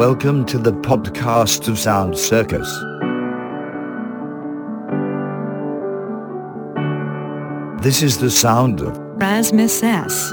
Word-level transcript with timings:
Welcome 0.00 0.46
to 0.46 0.56
the 0.56 0.72
podcast 0.72 1.68
of 1.68 1.78
Sound 1.78 2.16
Circus. 2.16 2.66
This 7.82 8.02
is 8.02 8.16
the 8.16 8.30
sound 8.30 8.80
of 8.80 8.96
Rasmus 9.20 9.82
S. 9.82 10.32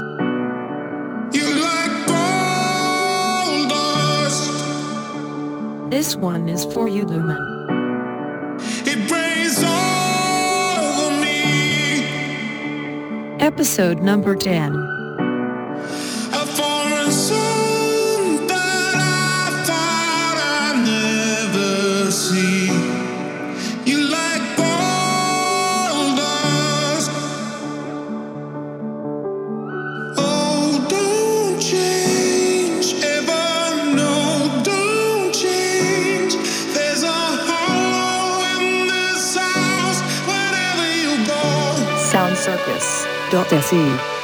Like 1.60 1.90
this 5.90 6.16
one 6.16 6.48
is 6.48 6.64
for 6.64 6.88
you, 6.88 7.04
Lumen. 7.04 7.36
Episode 13.38 14.00
number 14.00 14.34
10. 14.34 14.98
dot 43.30 43.50
se. 43.62 44.17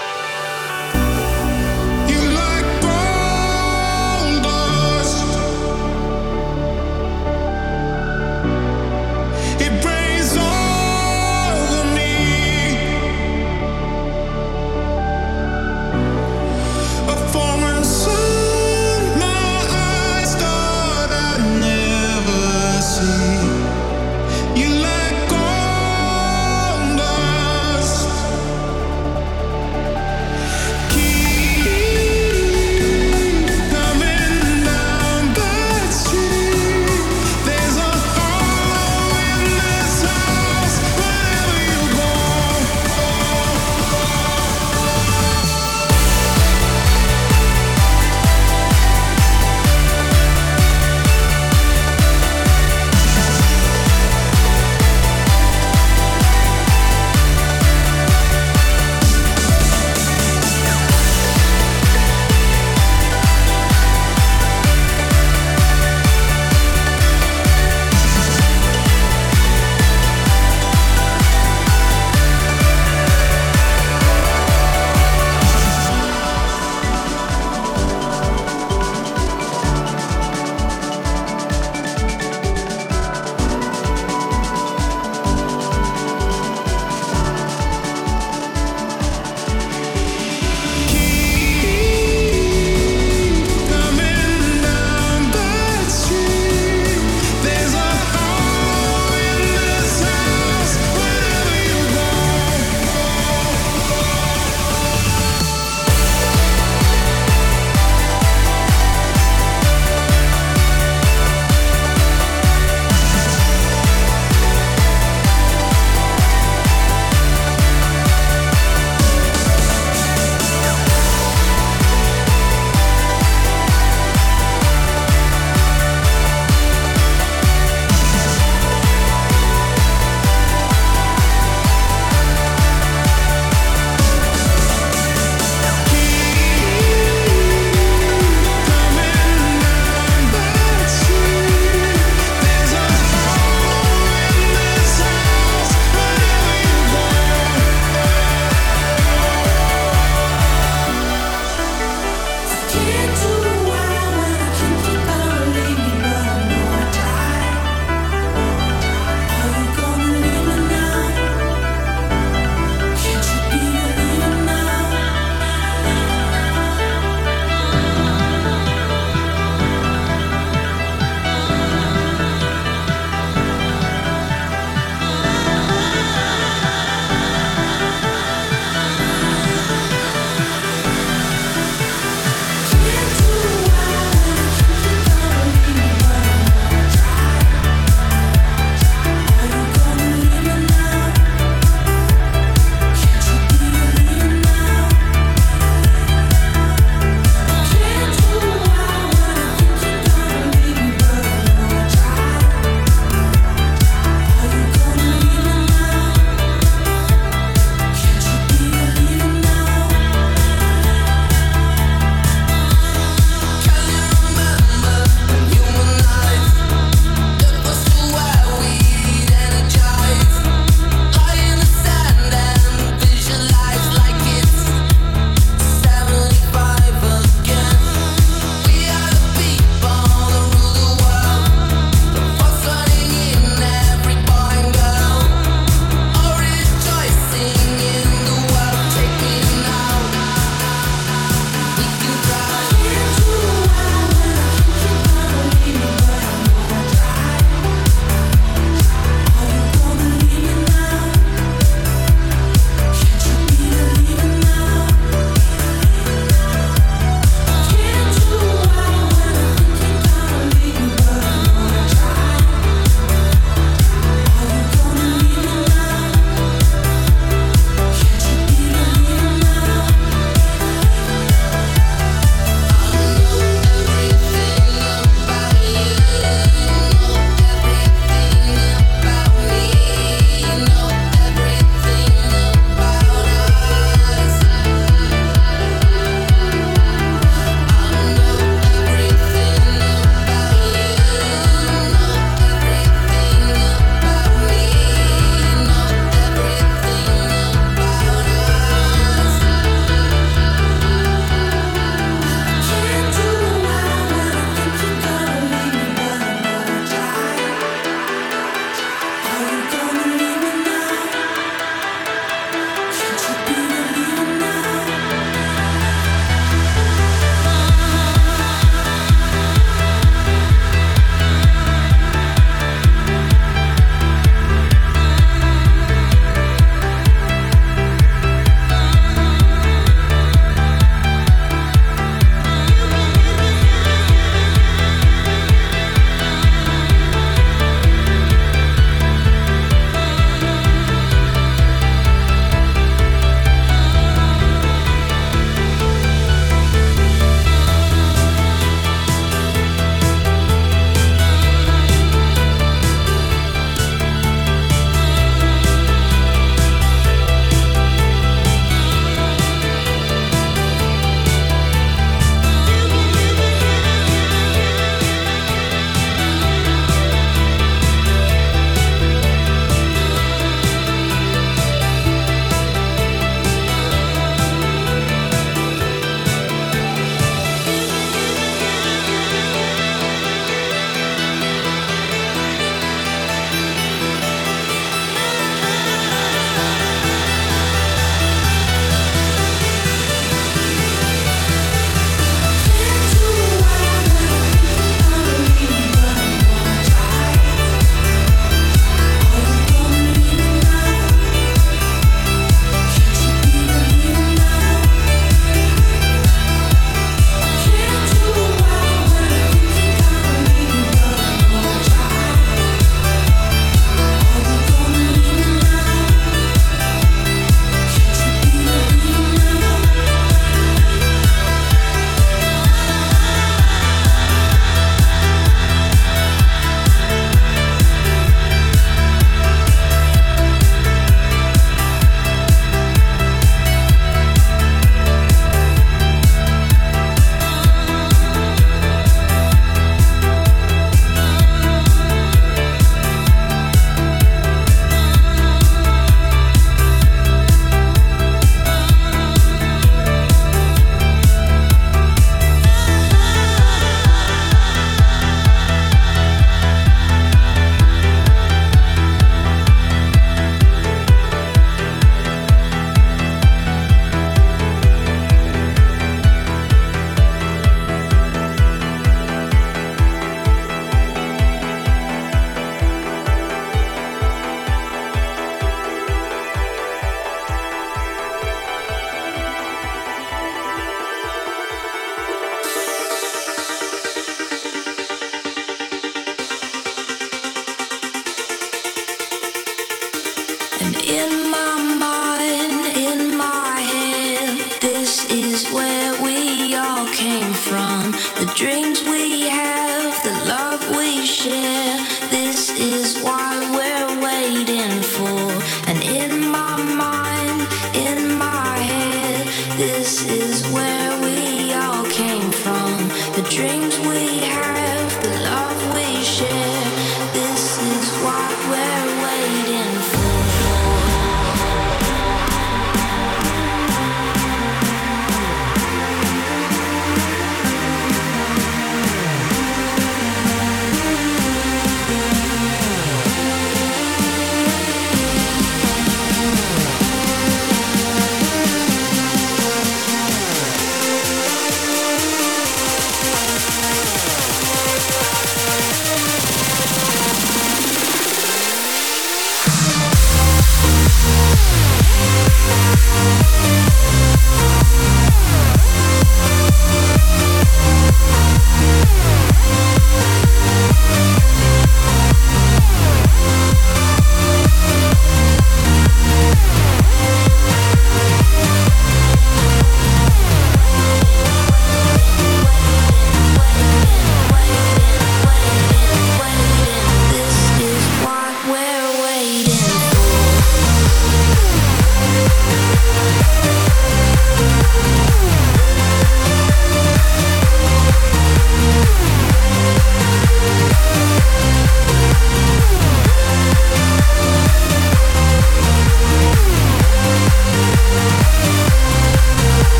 and 490.84 490.96
in 490.96 491.50
my 491.50 491.76
mind 491.76 491.93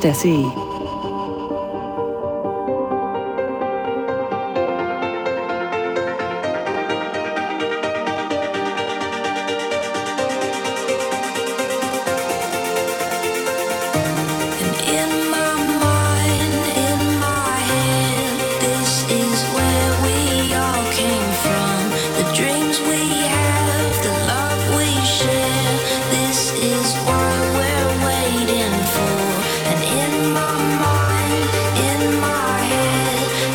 soundcircus.se. 0.00 0.69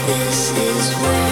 this 0.07 0.51
is 0.51 0.93
where 1.01 1.24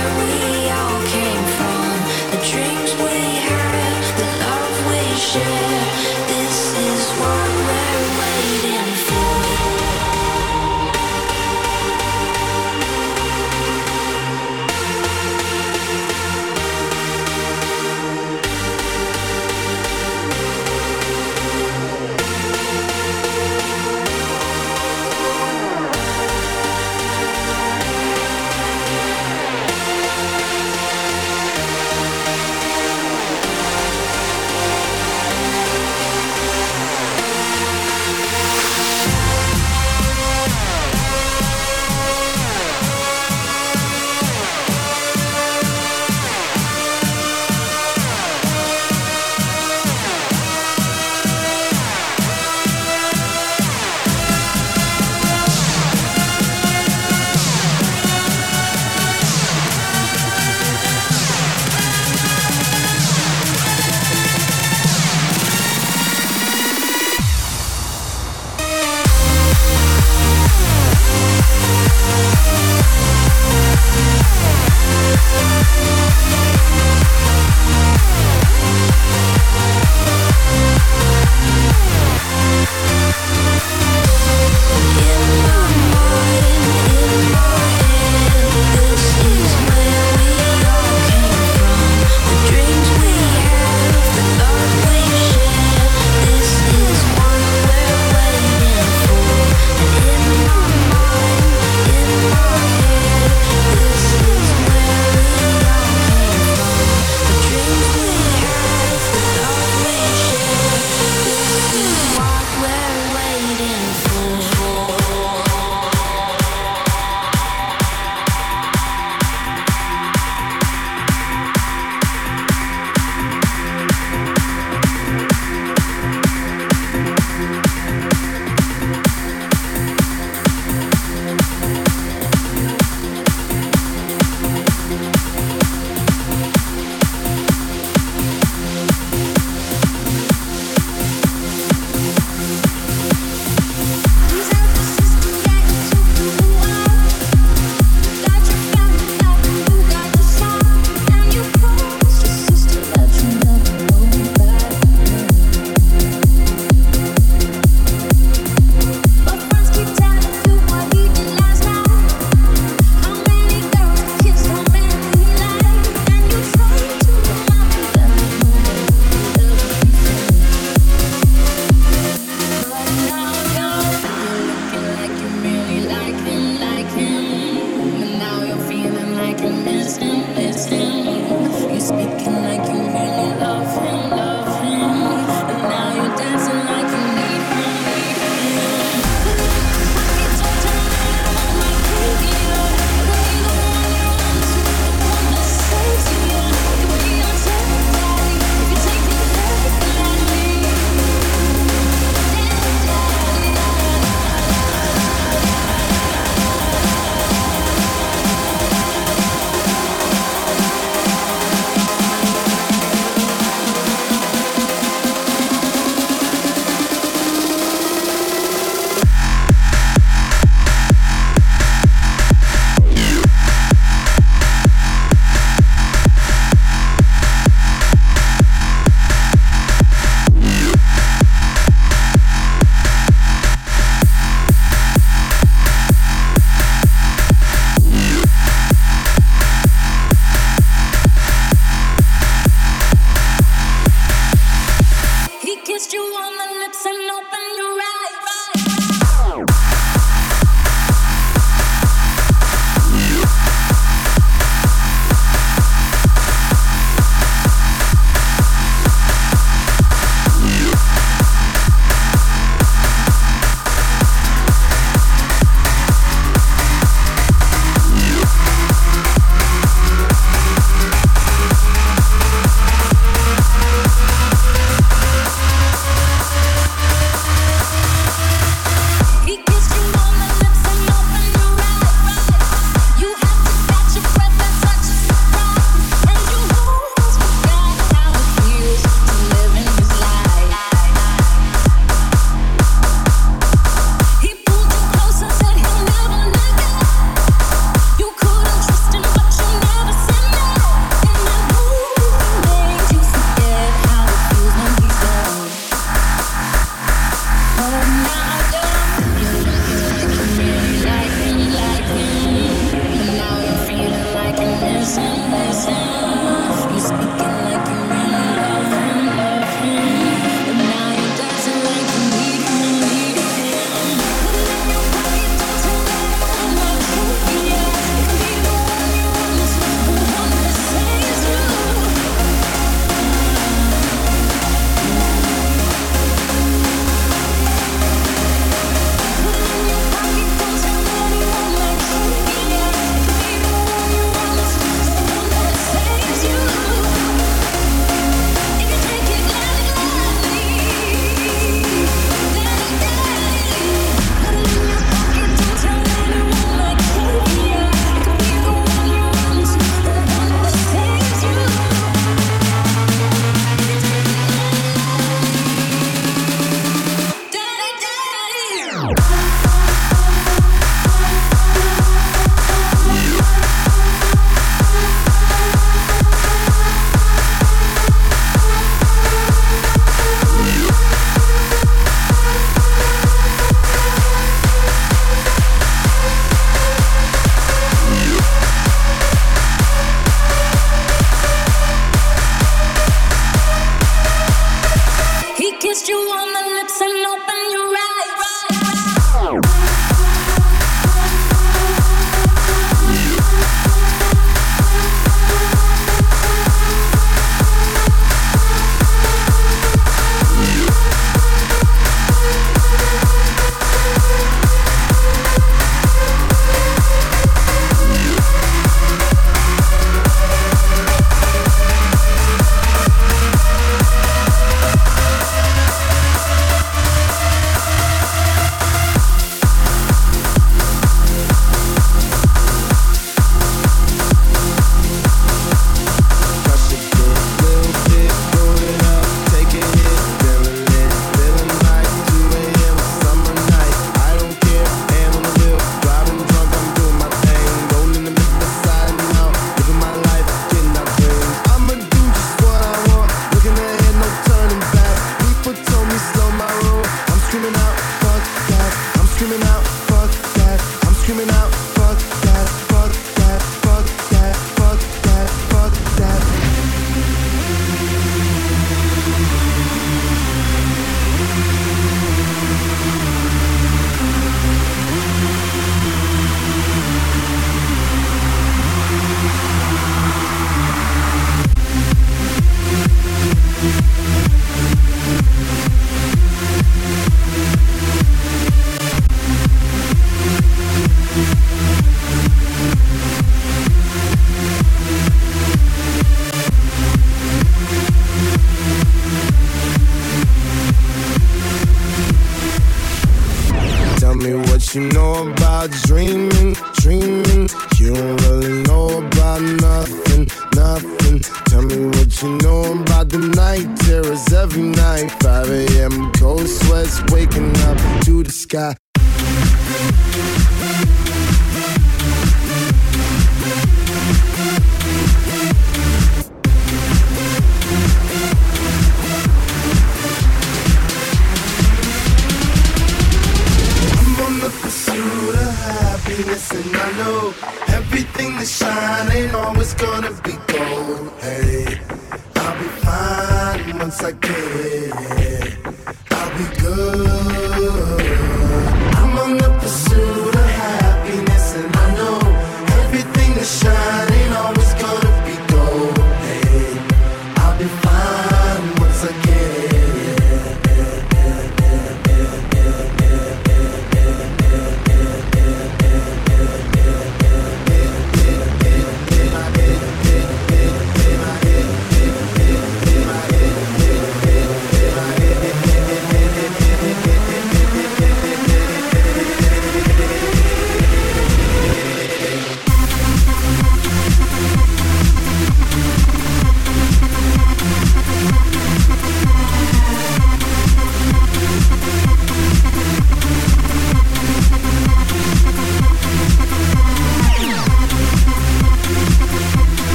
good. 547.03 548.32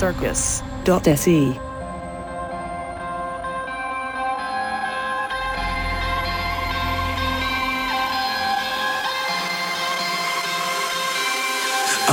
circus.se. 0.00 1.36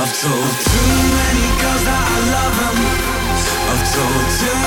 I've 0.00 0.14
told 0.20 0.52
too 0.68 0.92
many 1.16 1.46
girls 1.60 1.82
that 1.88 2.04
I 2.12 2.18
love 2.34 2.54
them. 2.60 2.78
I've 3.72 3.84
told 3.94 4.26
too 4.36 4.57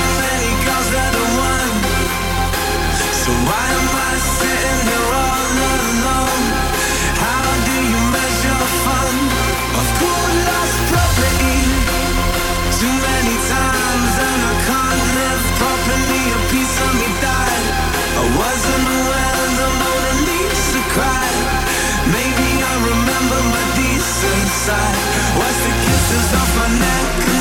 I'm 26.73 26.79
not 26.79 27.40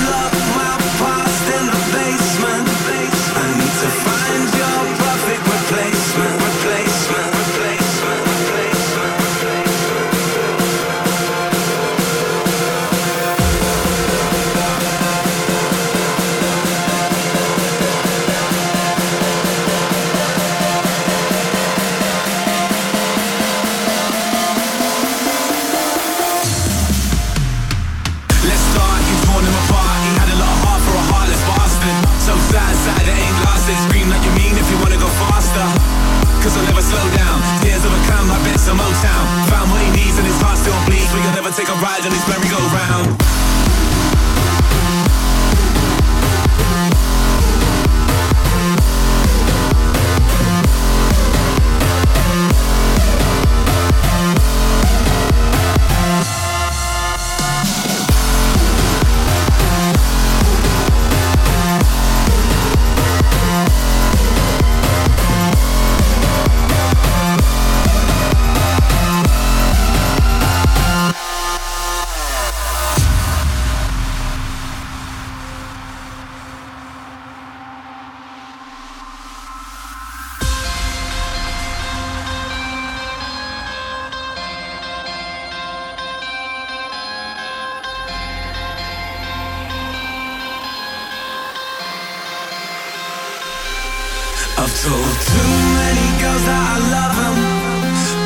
I've 94.63 94.69
told 94.85 95.17
too 95.25 95.53
many 95.81 96.21
girls 96.21 96.45
that 96.45 96.65
I 96.69 96.79
love 96.93 97.17
them. 97.17 97.37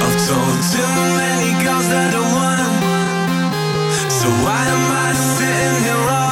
I've 0.03 0.19
told 0.27 0.59
too 0.75 0.95
many 1.15 1.51
girls 1.63 1.87
that 1.95 2.11
I 2.11 2.23
want 2.35 2.59
them. 2.59 4.11
So 4.11 4.27
why 4.43 4.63
am 4.67 4.85
I 4.91 5.13
sitting 5.15 5.85
here? 5.85 6.24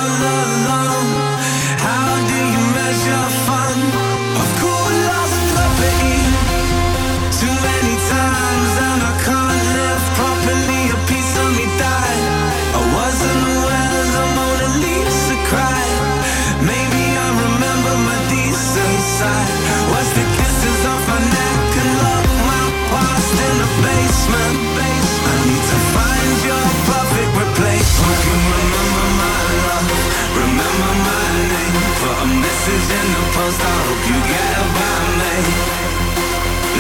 message 32.63 32.95
in 32.95 33.07
the 33.11 33.25
post. 33.35 33.61
I 33.61 33.77
hope 33.87 34.03
you 34.07 34.19
get 34.23 34.51
it 34.63 34.69
by 34.79 34.99
me. 35.19 35.35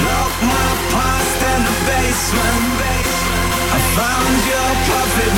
Lock 0.06 0.34
my 0.46 0.70
past 0.94 1.40
in 1.50 1.60
the 1.66 1.76
basement. 1.90 3.10
I 3.74 3.78
found 3.98 4.36
your 4.52 4.70
perfect 4.86 5.34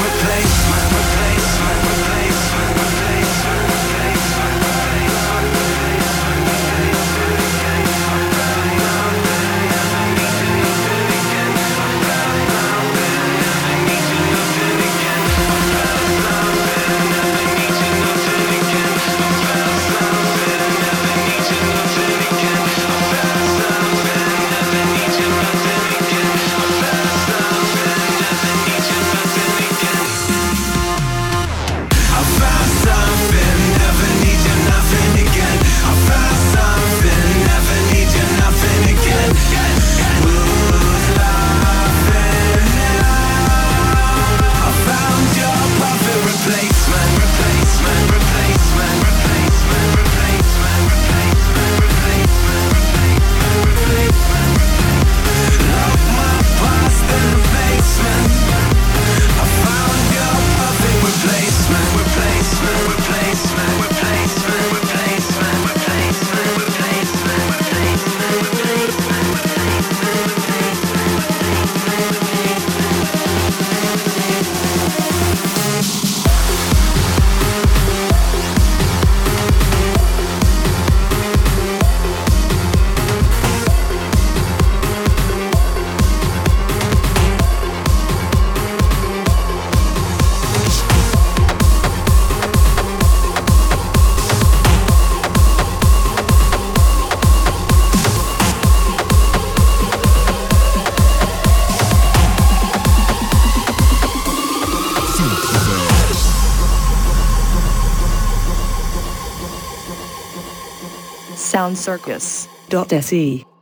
soundcircus.se. 111.54 113.53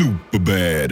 Super 0.00 0.38
bad. 0.38 0.90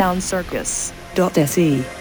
soundcircus.se. 0.00 1.99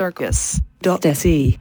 circus.se. 0.00 1.58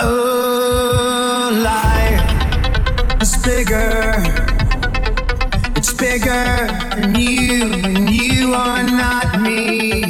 Oh, 0.00 1.60
life 1.62 3.22
is 3.22 3.36
bigger. 3.44 4.24
It's 5.76 5.92
bigger 5.92 6.66
than 6.96 7.14
you, 7.14 7.62
and 7.74 8.10
you 8.10 8.54
are 8.54 8.82
not 8.82 9.40
me. 9.40 10.02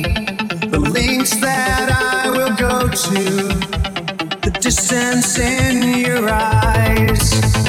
The 0.75 0.81
links 0.81 1.39
that 1.39 1.91
I 1.93 2.31
will 2.31 2.57
go 2.57 2.89
to, 2.89 3.25
the 4.41 4.59
distance 4.63 5.39
in 5.39 6.07
your 6.07 6.31
eyes. 6.31 7.68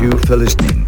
you 0.00 0.10
for 0.26 0.36
listening. 0.36 0.79